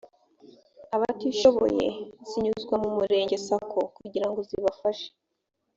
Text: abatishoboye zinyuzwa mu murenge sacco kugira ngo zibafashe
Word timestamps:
abatishoboye 0.95 1.85
zinyuzwa 2.29 2.75
mu 2.83 2.89
murenge 2.97 3.35
sacco 3.45 3.81
kugira 3.97 4.27
ngo 4.29 4.39
zibafashe 4.49 5.09